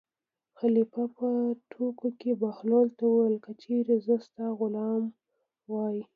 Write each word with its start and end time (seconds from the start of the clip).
خلیفه 0.59 1.03
په 1.17 1.27
ټوکو 1.71 2.07
کې 2.19 2.31
بهلول 2.41 2.87
ته 2.97 3.03
وویل: 3.09 3.35
که 3.45 3.51
چېرې 3.61 3.95
زه 4.05 4.15
ستا 4.25 4.45
غلام 4.59 5.03
وای. 5.71 5.97